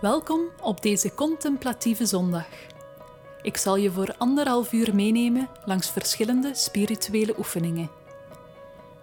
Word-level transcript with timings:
Welkom 0.00 0.40
op 0.62 0.82
deze 0.82 1.14
contemplatieve 1.14 2.06
zondag. 2.06 2.46
Ik 3.42 3.56
zal 3.56 3.76
je 3.76 3.90
voor 3.90 4.14
anderhalf 4.18 4.72
uur 4.72 4.94
meenemen 4.94 5.48
langs 5.64 5.90
verschillende 5.90 6.54
spirituele 6.54 7.34
oefeningen. 7.38 7.90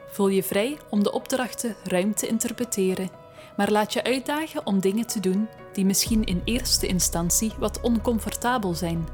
Voel 0.07 0.27
je 0.27 0.43
vrij 0.43 0.77
om 0.89 1.03
de 1.03 1.11
opdrachten 1.11 1.75
ruim 1.83 2.15
te 2.15 2.27
interpreteren, 2.27 3.09
maar 3.57 3.71
laat 3.71 3.93
je 3.93 4.03
uitdagen 4.03 4.65
om 4.65 4.79
dingen 4.79 5.07
te 5.07 5.19
doen 5.19 5.47
die 5.73 5.85
misschien 5.85 6.23
in 6.23 6.41
eerste 6.43 6.87
instantie 6.87 7.53
wat 7.59 7.81
oncomfortabel 7.81 8.73
zijn. 8.73 9.07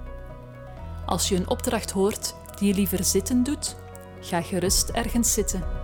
Als 1.06 1.30
je 1.30 1.36
een 1.36 1.50
opdracht 1.50 1.92
hoort 1.92 2.36
die 2.60 2.68
je 2.68 2.74
liever 2.74 3.04
zitten 3.04 3.44
doet, 3.44 3.76
ga 4.20 4.42
gerust 4.42 4.90
ergens 4.90 5.34
zitten. 5.34 5.81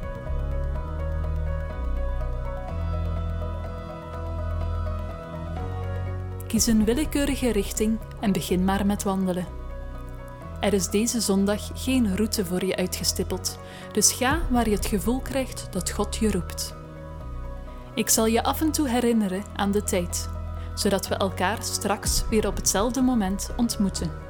Kies 6.48 6.66
een 6.66 6.86
willekeurige 6.86 7.52
richting 7.52 8.00
en 8.20 8.32
begin 8.32 8.64
maar 8.64 8.86
met 8.86 9.04
wandelen. 9.04 9.46
Er 10.60 10.74
is 10.74 10.90
deze 10.90 11.22
zondag 11.22 11.70
geen 11.74 12.16
route 12.16 12.46
voor 12.46 12.66
je 12.66 12.76
uitgestippeld, 12.76 13.60
dus 13.92 14.12
ga 14.12 14.42
waar 14.50 14.70
je 14.70 14.76
het 14.76 14.86
gevoel 14.86 15.20
krijgt 15.20 15.68
dat 15.72 15.92
God 15.92 16.16
je 16.16 16.32
roept. 16.32 16.76
Ik 17.96 18.10
zal 18.10 18.26
je 18.26 18.44
af 18.44 18.62
en 18.62 18.72
toe 18.72 18.90
herinneren 18.90 19.44
aan 19.56 19.72
de 19.72 19.84
tijd, 19.84 20.30
zodat 20.76 21.08
we 21.08 21.16
elkaar 21.16 21.64
straks 21.64 22.24
weer 22.30 22.48
op 22.48 22.56
hetzelfde 22.56 23.02
moment 23.02 23.50
ontmoeten. 23.56 24.27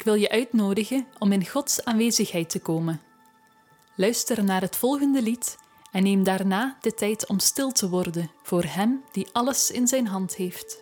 Ik 0.00 0.06
wil 0.06 0.14
je 0.14 0.30
uitnodigen 0.30 1.06
om 1.18 1.32
in 1.32 1.46
Gods 1.46 1.84
aanwezigheid 1.84 2.50
te 2.50 2.60
komen. 2.60 3.00
Luister 3.94 4.44
naar 4.44 4.60
het 4.60 4.76
volgende 4.76 5.22
lied 5.22 5.58
en 5.92 6.02
neem 6.02 6.22
daarna 6.22 6.76
de 6.80 6.94
tijd 6.94 7.28
om 7.28 7.38
stil 7.38 7.72
te 7.72 7.88
worden 7.88 8.30
voor 8.42 8.64
Hem 8.64 9.04
die 9.12 9.28
alles 9.32 9.70
in 9.70 9.86
zijn 9.86 10.06
hand 10.06 10.34
heeft. 10.34 10.78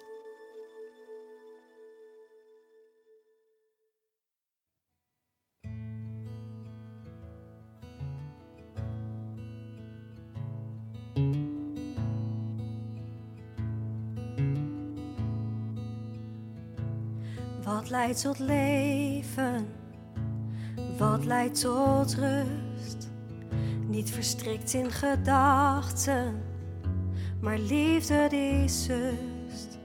Wat 17.89 17.97
leidt 17.97 18.23
tot 18.23 18.39
leven? 18.39 19.67
Wat 20.99 21.25
leidt 21.25 21.61
tot 21.61 22.15
rust? 22.15 23.11
Niet 23.87 24.11
verstrikt 24.11 24.73
in 24.73 24.91
gedachten, 24.91 26.43
maar 27.41 27.59
liefde 27.59 28.27
die 28.29 28.69
zust. 28.69 29.79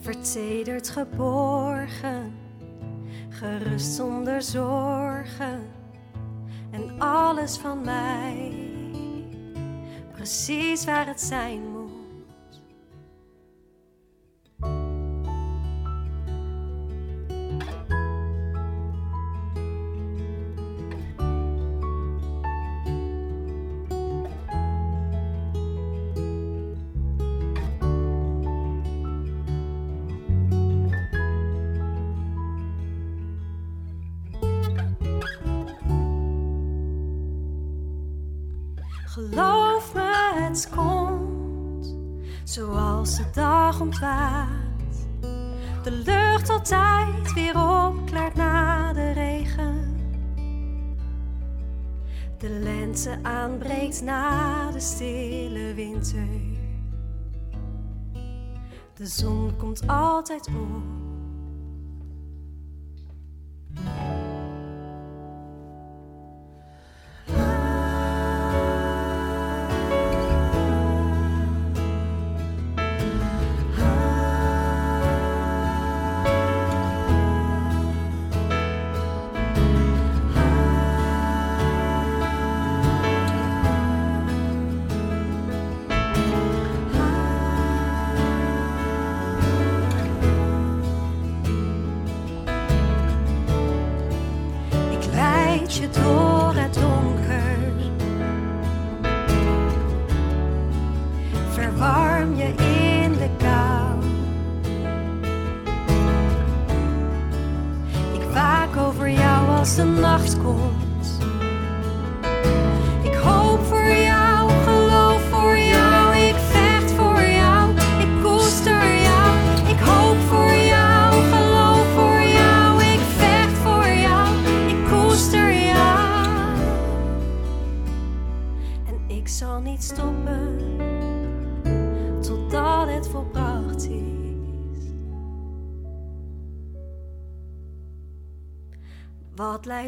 Vertederd 0.00 0.88
geborgen, 0.88 2.34
gerust 3.28 3.94
zonder 3.94 4.42
zorgen. 4.42 5.60
En 6.70 7.00
alles 7.00 7.56
van 7.56 7.80
mij, 7.84 8.52
precies 10.12 10.84
waar 10.84 11.06
het 11.06 11.20
zijn 11.20 11.60
moet. 11.70 11.77
De 45.82 45.90
lucht 45.90 46.50
altijd 46.50 47.32
weer 47.34 47.54
opklaart 47.86 48.34
na 48.34 48.92
de 48.92 49.12
regen. 49.12 49.96
De 52.38 52.48
lente 52.48 53.18
aanbreekt 53.22 54.02
na 54.02 54.70
de 54.70 54.80
stille 54.80 55.74
winter. 55.74 56.28
De 58.94 59.06
zon 59.06 59.56
komt 59.56 59.86
altijd 59.86 60.46
op. 60.46 61.07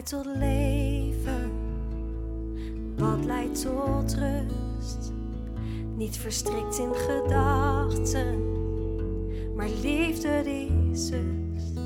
leidt 0.00 0.08
tot 0.08 0.36
leven? 0.38 1.50
Wat 2.96 3.24
leidt 3.24 3.62
tot 3.62 4.14
rust? 4.14 5.12
Niet 5.96 6.16
verstrikt 6.16 6.78
in 6.78 6.94
gedachten, 6.94 8.42
maar 9.54 9.68
liefde 9.82 10.42
die 10.44 10.96
zust. 10.96 11.78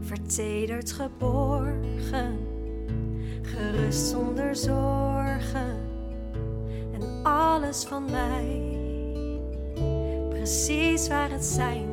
Vertederd 0.00 0.92
geborgen, 0.92 2.38
gerust 3.42 4.06
zonder 4.06 4.56
zorgen. 4.56 5.76
En 6.92 7.22
alles 7.22 7.84
van 7.84 8.04
mij, 8.10 8.70
precies 10.28 11.08
waar 11.08 11.30
het 11.30 11.44
zijn 11.44 11.91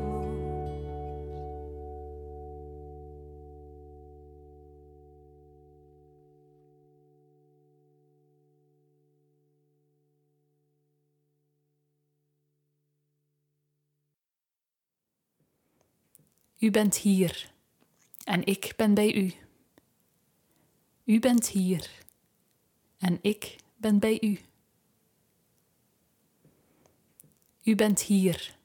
U 16.60 16.72
bent 16.72 16.96
hier 16.96 17.52
en 18.24 18.46
ik 18.46 18.74
ben 18.76 18.94
bij 18.94 19.14
u. 19.16 19.34
U 21.06 21.20
bent 21.20 21.48
hier 21.48 21.90
en 22.98 23.20
ik 23.22 23.56
ben 23.76 24.00
bij 24.00 24.18
u. 24.22 24.40
U 27.64 27.76
bent 27.76 28.02
hier 28.02 28.56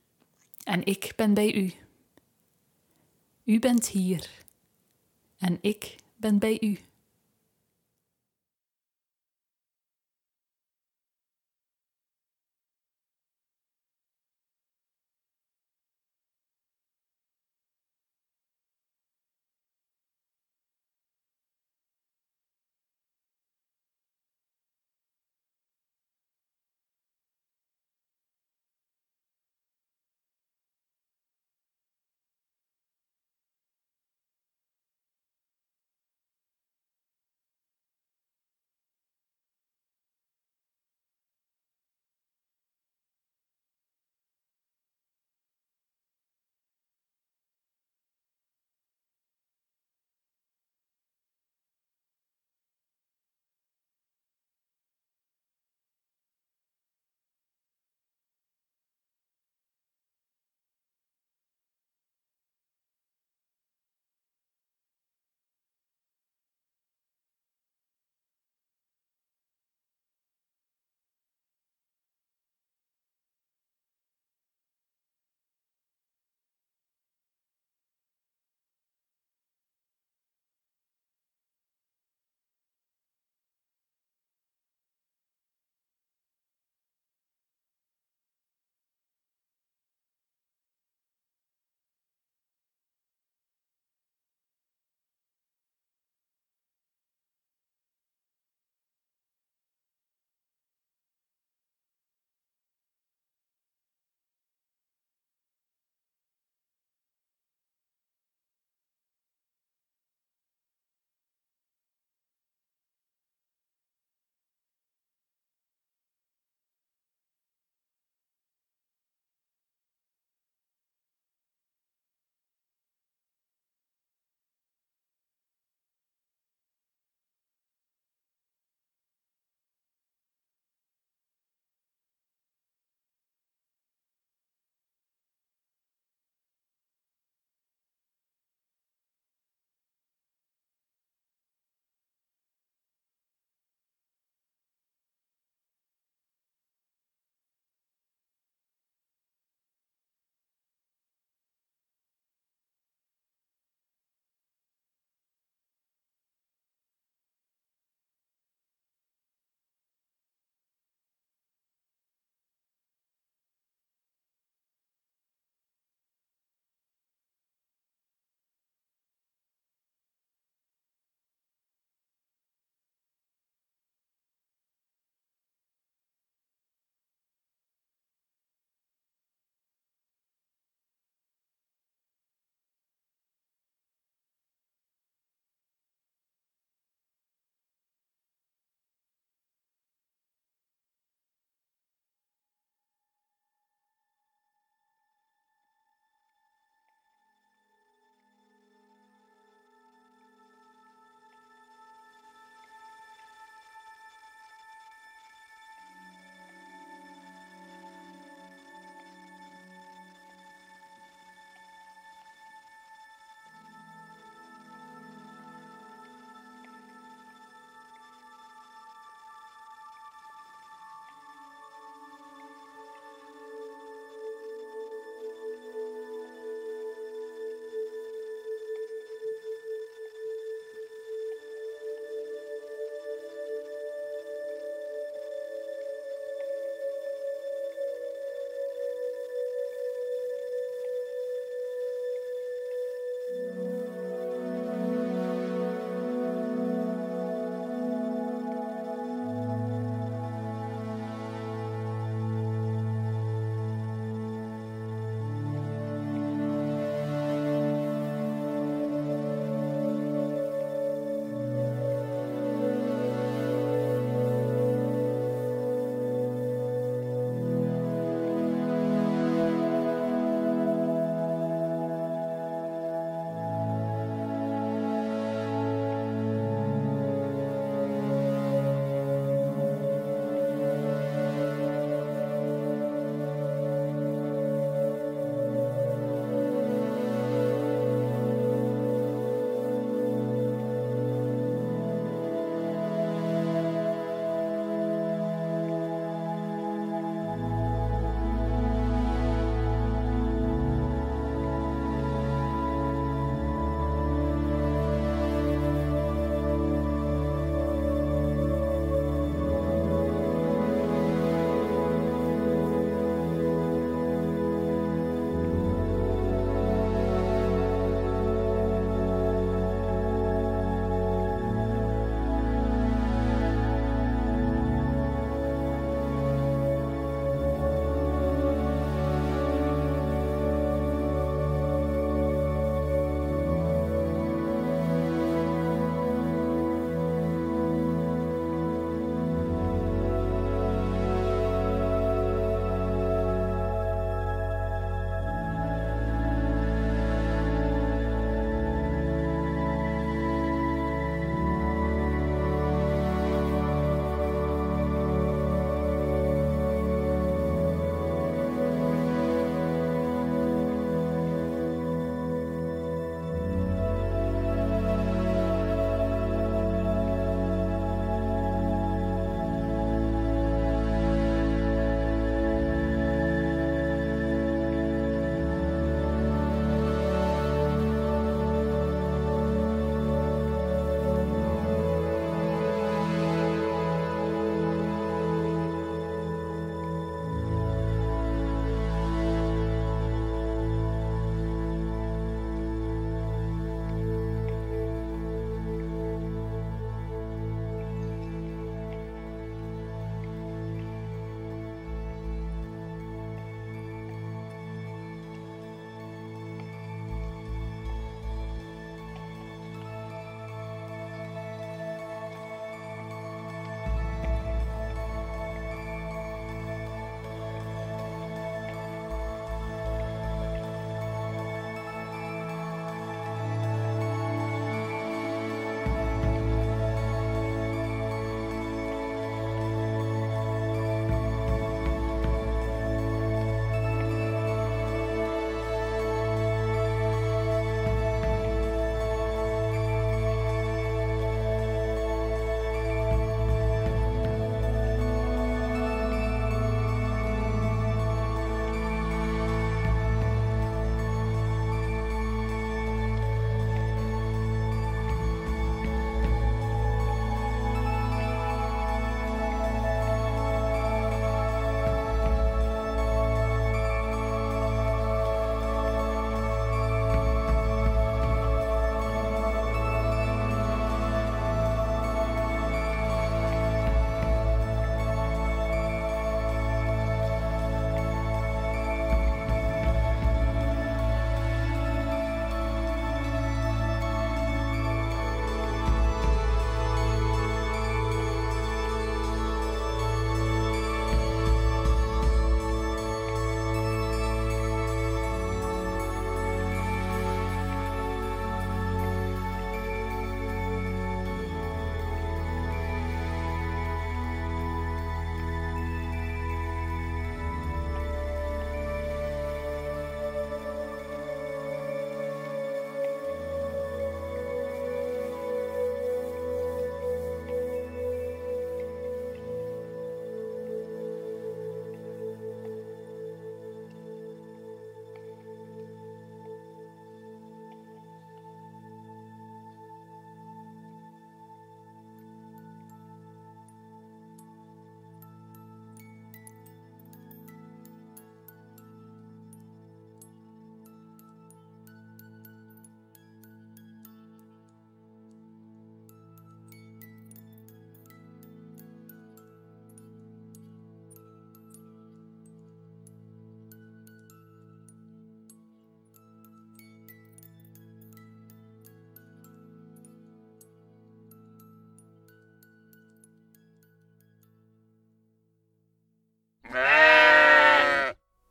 en 0.64 0.85
ik 0.85 1.12
ben 1.17 1.35
bij 1.35 1.55
u. 1.55 1.73
U 3.44 3.58
bent 3.58 3.88
hier 3.88 4.31
en 5.38 5.58
ik 5.61 5.96
ben 6.17 6.38
bij 6.38 6.61
u. 6.61 6.79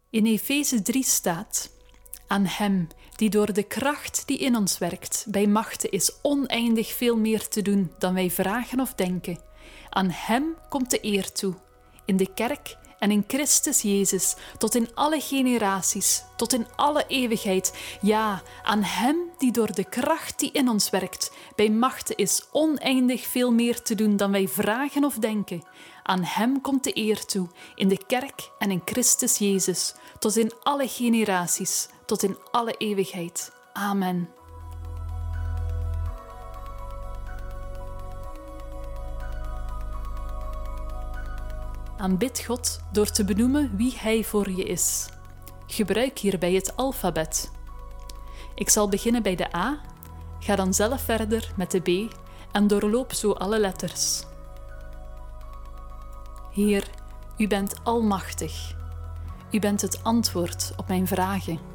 In 0.09 0.25
Efeze 0.25 0.81
3 0.81 1.03
staat: 1.03 1.69
Aan 2.27 2.45
Hem 2.45 2.87
die 3.15 3.29
door 3.29 3.53
de 3.53 3.63
kracht 3.63 4.23
die 4.25 4.37
in 4.37 4.55
ons 4.55 4.77
werkt, 4.77 5.25
bij 5.27 5.47
machten 5.47 5.91
is 5.91 6.11
oneindig 6.21 6.93
veel 6.93 7.17
meer 7.17 7.47
te 7.47 7.61
doen 7.61 7.91
dan 7.97 8.13
wij 8.13 8.31
vragen 8.31 8.79
of 8.79 8.93
denken. 8.93 9.39
Aan 9.89 10.09
Hem 10.09 10.55
komt 10.69 10.89
de 10.89 10.99
eer 11.01 11.31
toe, 11.31 11.53
in 12.05 12.17
de 12.17 12.33
kerk 12.33 12.77
en 12.99 13.11
in 13.11 13.23
Christus 13.27 13.81
Jezus, 13.81 14.35
tot 14.57 14.75
in 14.75 14.89
alle 14.93 15.19
generaties, 15.19 16.23
tot 16.35 16.53
in 16.53 16.67
alle 16.75 17.03
eeuwigheid. 17.07 17.97
Ja, 18.01 18.41
aan 18.63 18.83
Hem 18.83 19.22
die 19.43 19.51
door 19.51 19.73
de 19.73 19.83
kracht 19.83 20.39
die 20.39 20.51
in 20.51 20.69
ons 20.69 20.89
werkt, 20.89 21.31
bij 21.55 21.69
machten 21.69 22.15
is 22.15 22.47
oneindig 22.51 23.27
veel 23.27 23.51
meer 23.51 23.81
te 23.81 23.95
doen 23.95 24.17
dan 24.17 24.31
wij 24.31 24.47
vragen 24.47 25.03
of 25.03 25.15
denken. 25.15 25.63
Aan 26.03 26.23
Hem 26.23 26.61
komt 26.61 26.83
de 26.83 26.97
eer 26.97 27.25
toe, 27.25 27.47
in 27.75 27.87
de 27.87 28.05
kerk 28.07 28.51
en 28.57 28.71
in 28.71 28.81
Christus 28.85 29.37
Jezus, 29.37 29.95
tot 30.19 30.37
in 30.37 30.51
alle 30.61 30.87
generaties, 30.87 31.87
tot 32.05 32.23
in 32.23 32.37
alle 32.51 32.73
eeuwigheid. 32.77 33.51
Amen. 33.73 34.29
Aanbid 41.97 42.43
God 42.45 42.79
door 42.91 43.11
te 43.11 43.25
benoemen 43.25 43.75
wie 43.75 43.93
Hij 43.97 44.23
voor 44.23 44.51
je 44.51 44.63
is. 44.63 45.07
Gebruik 45.67 46.19
hierbij 46.19 46.53
het 46.53 46.75
alfabet. 46.75 47.52
Ik 48.55 48.69
zal 48.69 48.89
beginnen 48.89 49.23
bij 49.23 49.35
de 49.35 49.55
A, 49.55 49.81
ga 50.39 50.55
dan 50.55 50.73
zelf 50.73 51.01
verder 51.01 51.51
met 51.55 51.71
de 51.71 51.79
B 51.79 52.13
en 52.51 52.67
doorloop 52.67 53.13
zo 53.13 53.31
alle 53.31 53.59
letters. 53.59 54.23
Heer, 56.51 56.87
U 57.37 57.47
bent 57.47 57.73
almachtig. 57.83 58.75
U 59.51 59.59
bent 59.59 59.81
het 59.81 60.03
antwoord 60.03 60.73
op 60.77 60.87
mijn 60.87 61.07
vragen. 61.07 61.72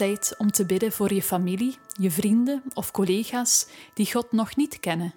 Tijd 0.00 0.34
om 0.38 0.50
te 0.50 0.66
bidden 0.66 0.92
voor 0.92 1.14
je 1.14 1.22
familie, 1.22 1.76
je 1.92 2.10
vrienden 2.10 2.62
of 2.74 2.90
collega's 2.90 3.66
die 3.94 4.12
God 4.12 4.32
nog 4.32 4.56
niet 4.56 4.80
kennen. 4.80 5.14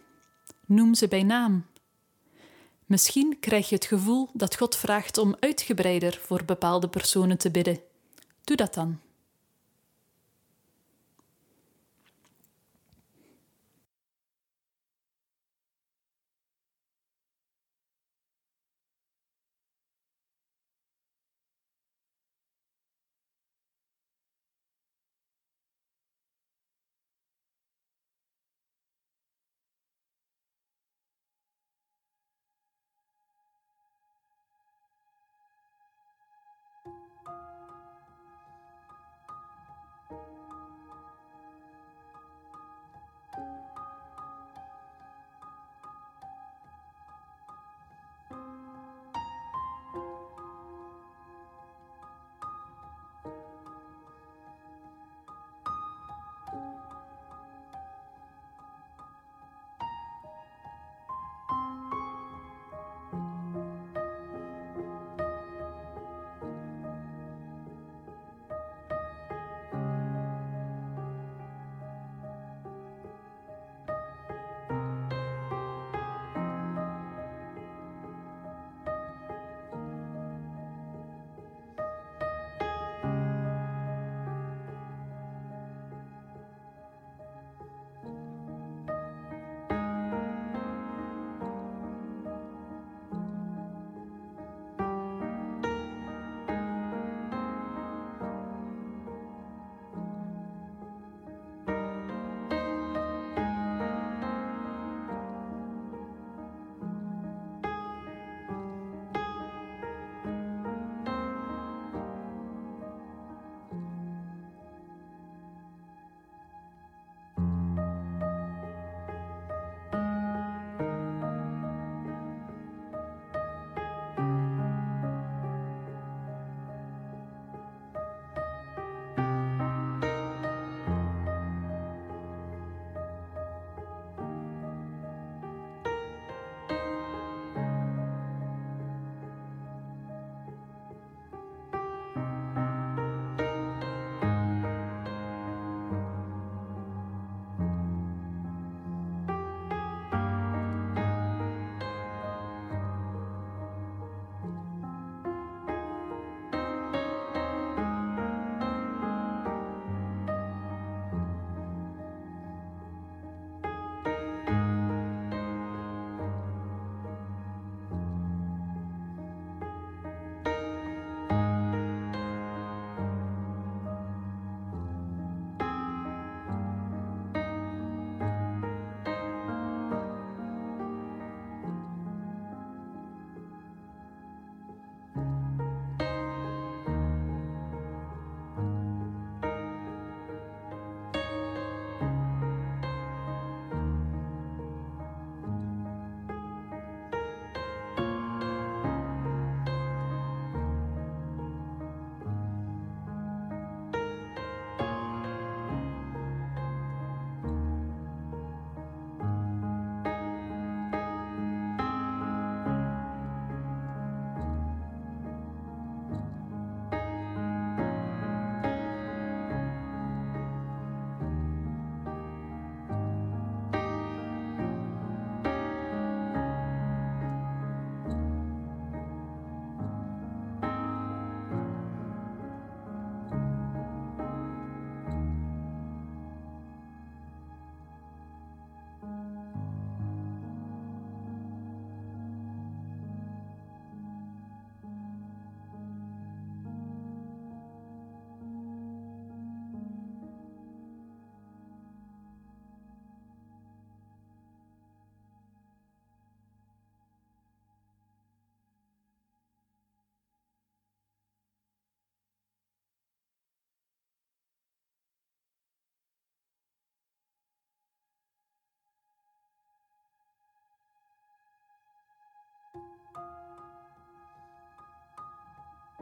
Noem 0.65 0.96
ze 0.96 1.08
bij 1.08 1.24
naam. 1.24 1.65
Misschien 2.86 3.38
krijg 3.39 3.69
je 3.69 3.76
het 3.76 3.86
gevoel 3.86 4.30
dat 4.34 4.58
God 4.58 4.76
vraagt 4.76 5.17
om 5.17 5.36
uitgebreider 5.39 6.19
voor 6.24 6.46
bepaalde 6.46 6.89
personen 6.89 7.38
te 7.38 7.52
bidden. 7.52 7.80
Doe 8.43 8.56
dat 8.56 8.74
dan. 8.74 9.00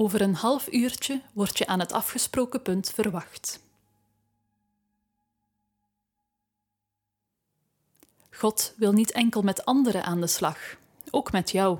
Over 0.00 0.20
een 0.20 0.34
half 0.34 0.72
uurtje 0.72 1.20
word 1.32 1.58
je 1.58 1.66
aan 1.66 1.80
het 1.80 1.92
afgesproken 1.92 2.62
punt 2.62 2.90
verwacht. 2.90 3.60
God 8.30 8.74
wil 8.76 8.92
niet 8.92 9.12
enkel 9.12 9.42
met 9.42 9.64
anderen 9.64 10.04
aan 10.04 10.20
de 10.20 10.26
slag, 10.26 10.76
ook 11.10 11.32
met 11.32 11.50
jou. 11.50 11.78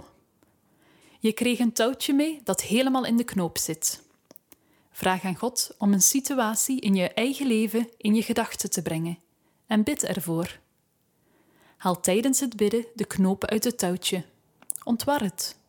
Je 1.20 1.32
kreeg 1.32 1.58
een 1.58 1.72
touwtje 1.72 2.12
mee 2.12 2.40
dat 2.44 2.62
helemaal 2.62 3.04
in 3.04 3.16
de 3.16 3.24
knoop 3.24 3.58
zit. 3.58 4.02
Vraag 4.90 5.24
aan 5.24 5.36
God 5.36 5.74
om 5.78 5.92
een 5.92 6.02
situatie 6.02 6.80
in 6.80 6.94
je 6.94 7.08
eigen 7.08 7.46
leven 7.46 7.88
in 7.96 8.14
je 8.14 8.22
gedachten 8.22 8.70
te 8.70 8.82
brengen 8.82 9.18
en 9.66 9.82
bid 9.82 10.04
ervoor. 10.04 10.58
Haal 11.76 12.00
tijdens 12.00 12.40
het 12.40 12.56
bidden 12.56 12.86
de 12.94 13.04
knopen 13.04 13.48
uit 13.48 13.64
het 13.64 13.78
touwtje. 13.78 14.24
Ontwar 14.84 15.20
het. 15.20 15.59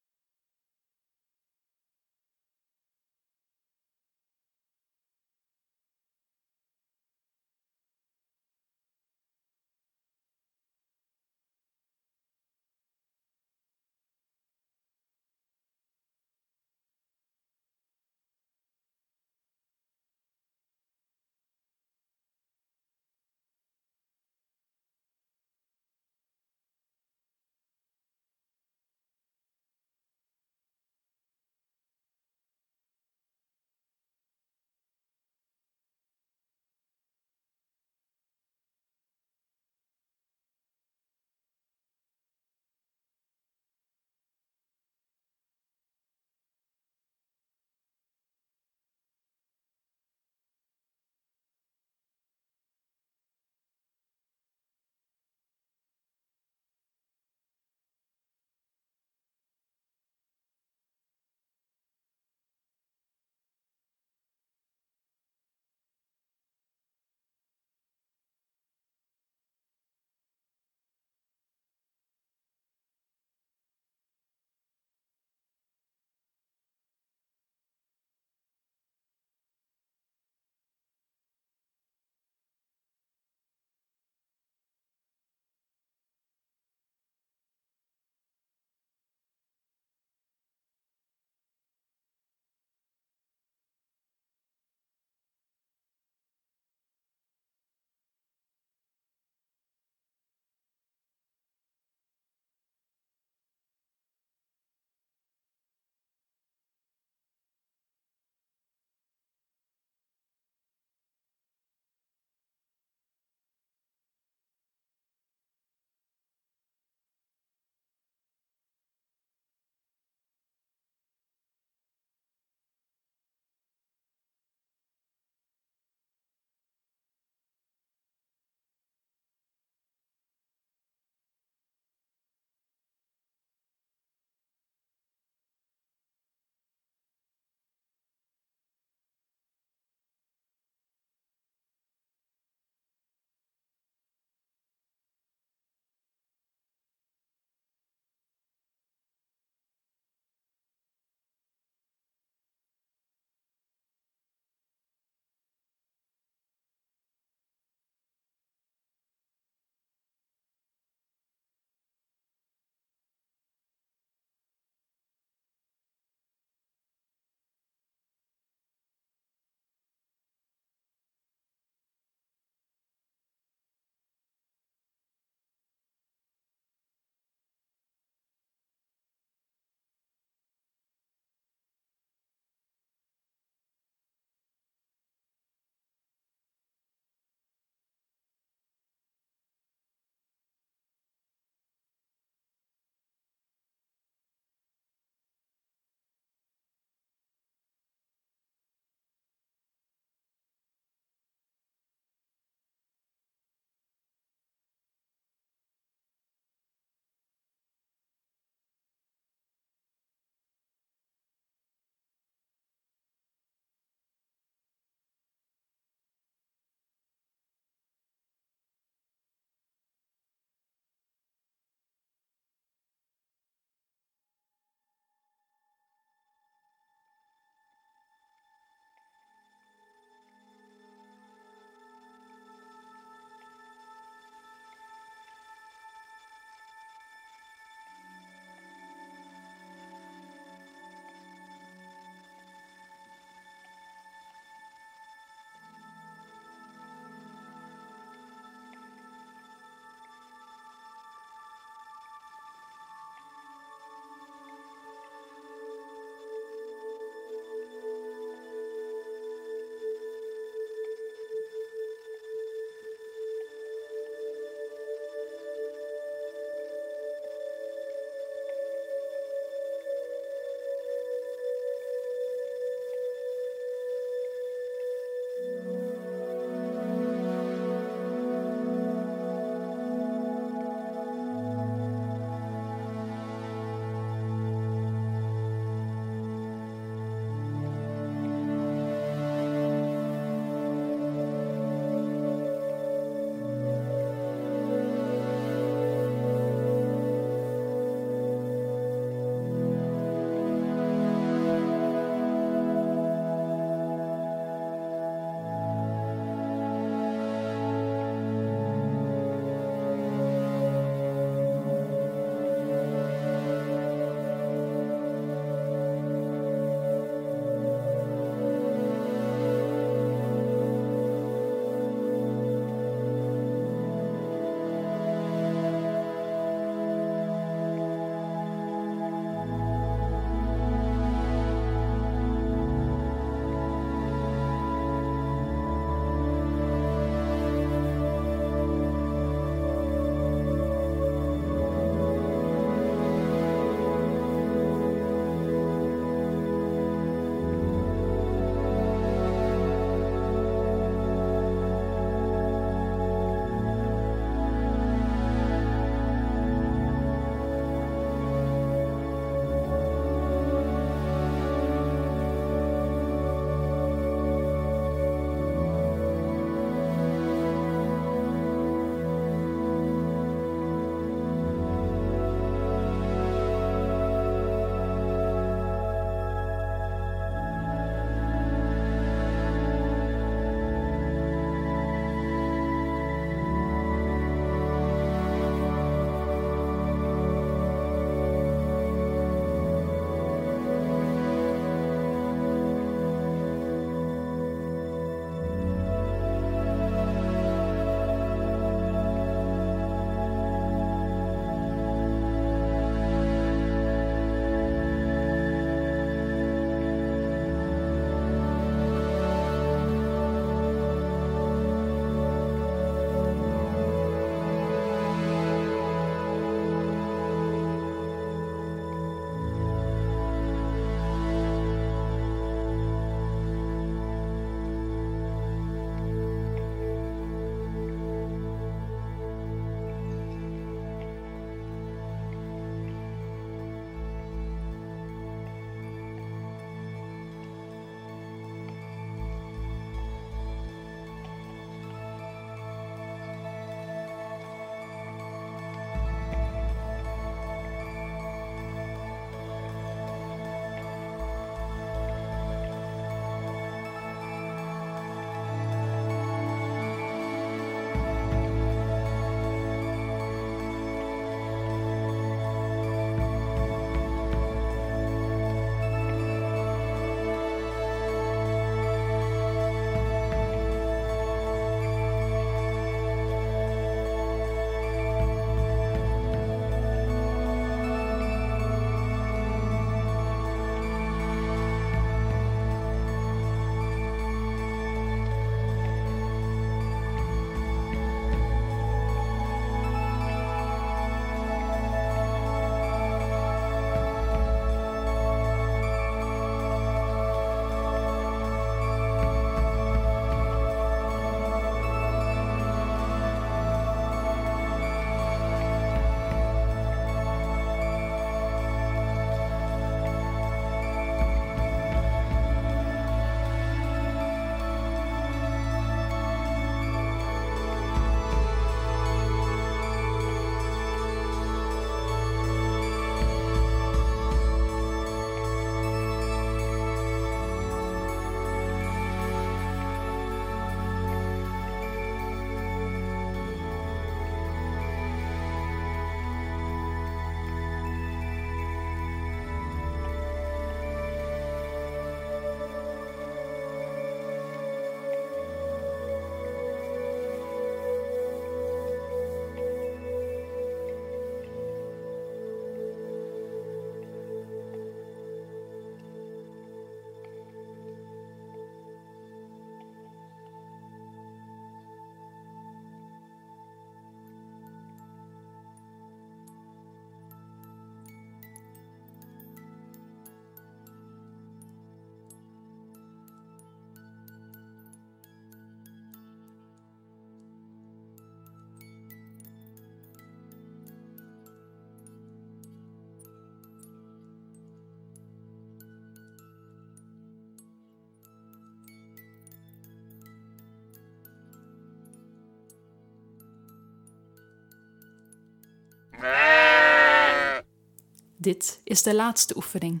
Dit 598.40 598.80
is 598.84 599.02
de 599.02 599.14
laatste 599.14 599.56
oefening. 599.56 600.00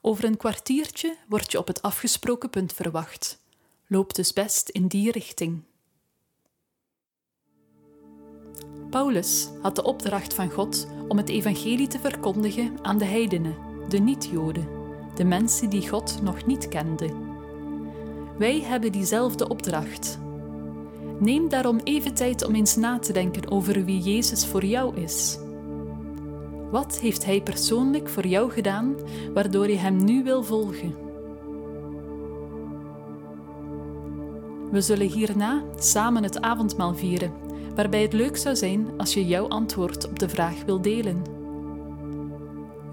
Over 0.00 0.24
een 0.24 0.36
kwartiertje 0.36 1.16
word 1.28 1.52
je 1.52 1.58
op 1.58 1.66
het 1.66 1.82
afgesproken 1.82 2.50
punt 2.50 2.72
verwacht. 2.72 3.38
Loop 3.86 4.14
dus 4.14 4.32
best 4.32 4.68
in 4.68 4.86
die 4.86 5.10
richting. 5.10 5.62
Paulus 8.90 9.48
had 9.62 9.76
de 9.76 9.82
opdracht 9.82 10.34
van 10.34 10.50
God 10.50 10.86
om 11.08 11.16
het 11.16 11.28
evangelie 11.28 11.86
te 11.86 11.98
verkondigen 11.98 12.78
aan 12.82 12.98
de 12.98 13.04
heidenen, 13.04 13.56
de 13.88 13.98
niet-Joden, 13.98 14.68
de 15.14 15.24
mensen 15.24 15.70
die 15.70 15.88
God 15.88 16.22
nog 16.22 16.46
niet 16.46 16.68
kenden. 16.68 17.34
Wij 18.38 18.60
hebben 18.60 18.92
diezelfde 18.92 19.48
opdracht. 19.48 20.18
Neem 21.18 21.48
daarom 21.48 21.80
even 21.84 22.14
tijd 22.14 22.44
om 22.44 22.54
eens 22.54 22.76
na 22.76 22.98
te 22.98 23.12
denken 23.12 23.50
over 23.50 23.84
wie 23.84 24.00
Jezus 24.00 24.46
voor 24.46 24.64
jou 24.64 25.00
is. 25.00 25.38
Wat 26.70 26.98
heeft 26.98 27.24
Hij 27.24 27.42
persoonlijk 27.42 28.08
voor 28.08 28.26
jou 28.26 28.50
gedaan 28.50 28.94
waardoor 29.34 29.70
je 29.70 29.76
Hem 29.76 30.04
nu 30.04 30.24
wil 30.24 30.42
volgen? 30.42 30.94
We 34.70 34.80
zullen 34.80 35.06
hierna 35.06 35.62
samen 35.78 36.22
het 36.22 36.40
avondmaal 36.40 36.94
vieren, 36.94 37.32
waarbij 37.74 38.02
het 38.02 38.12
leuk 38.12 38.36
zou 38.36 38.56
zijn 38.56 38.88
als 38.96 39.14
je 39.14 39.26
jouw 39.26 39.48
antwoord 39.48 40.08
op 40.08 40.18
de 40.18 40.28
vraag 40.28 40.64
wil 40.64 40.80
delen. 40.80 41.22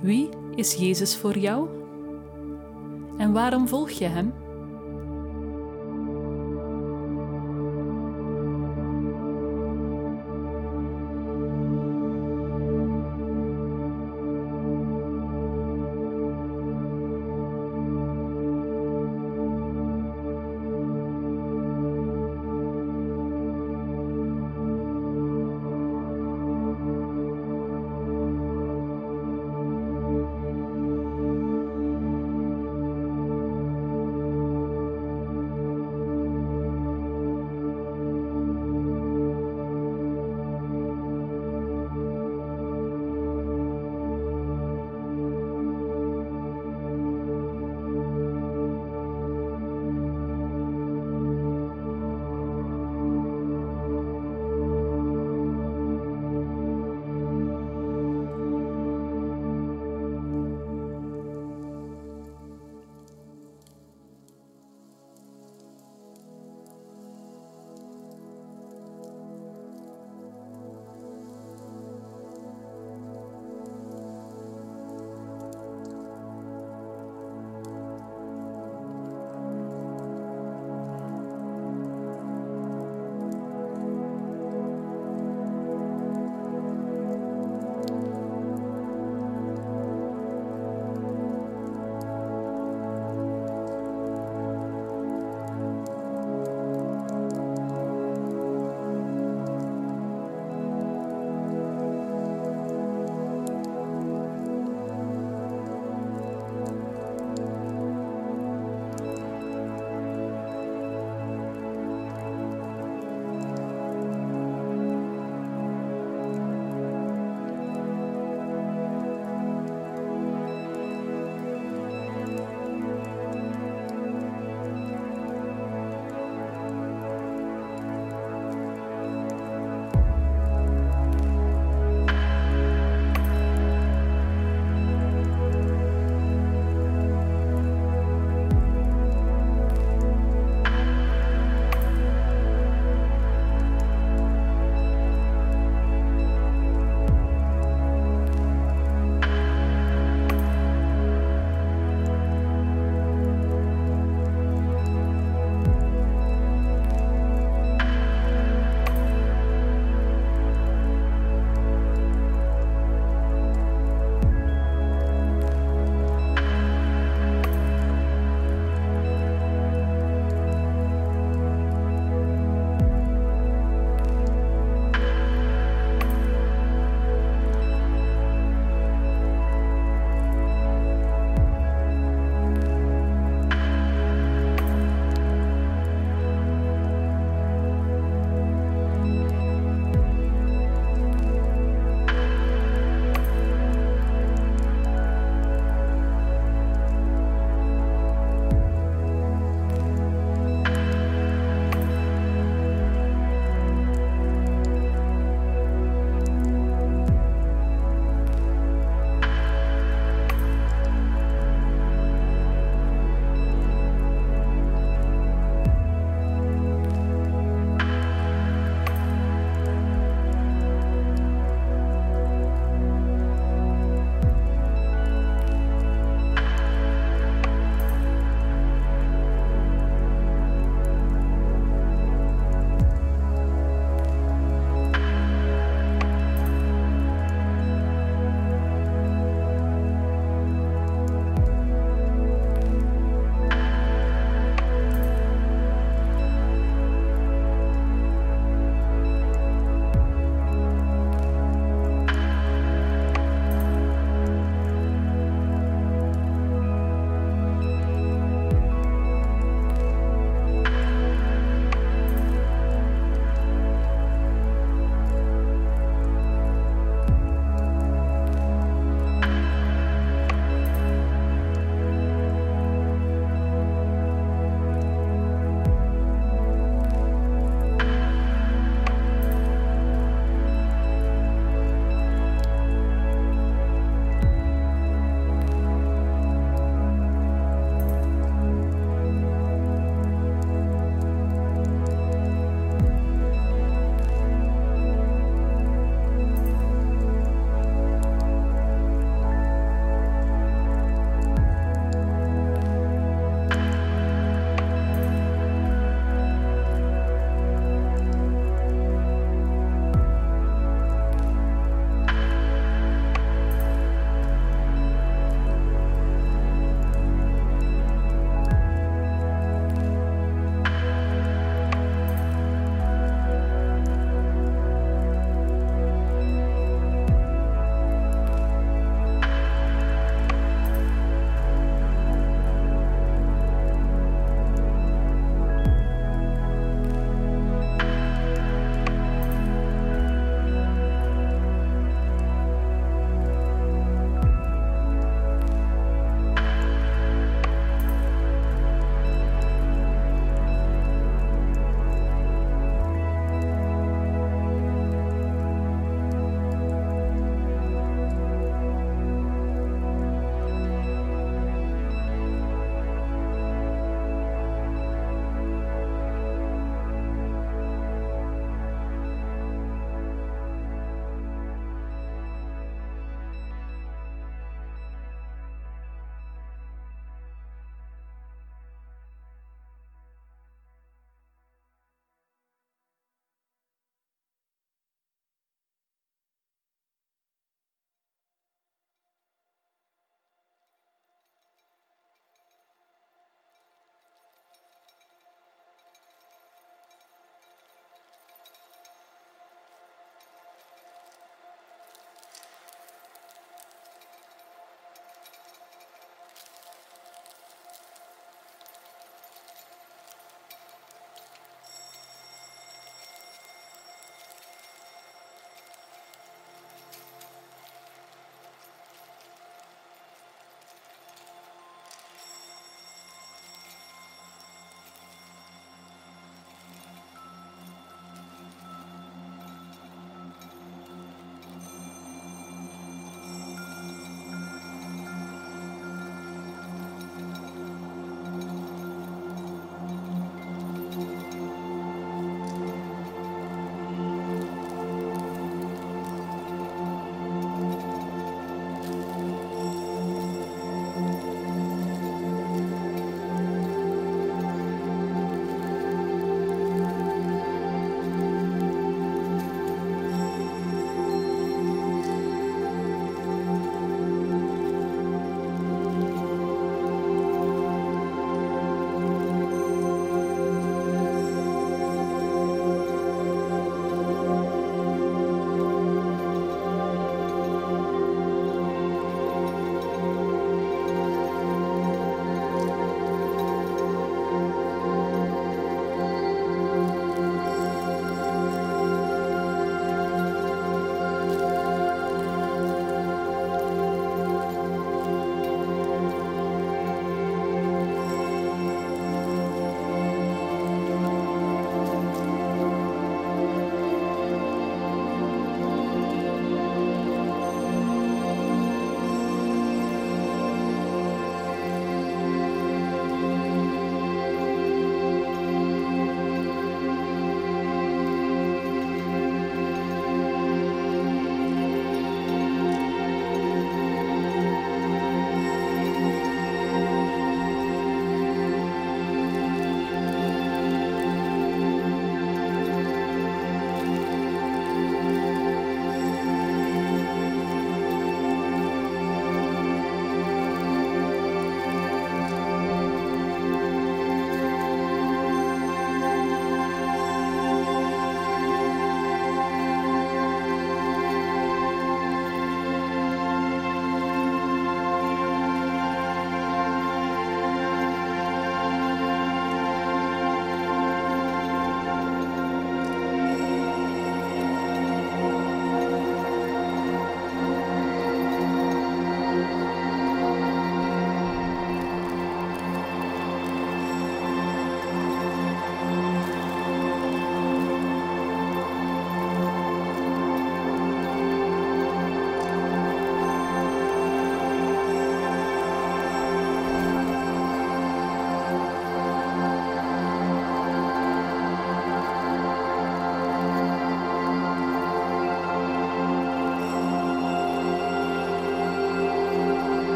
Wie 0.00 0.28
is 0.54 0.74
Jezus 0.74 1.16
voor 1.16 1.38
jou? 1.38 1.68
En 3.16 3.32
waarom 3.32 3.68
volg 3.68 3.90
je 3.90 4.04
Hem? 4.04 4.32